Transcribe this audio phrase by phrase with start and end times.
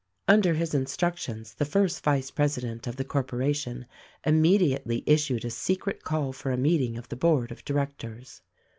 [0.27, 3.85] Under his instructions the First Vice President of the Corporation
[4.25, 8.41] immediately issued a secret call for a meeting of the Board of Directors.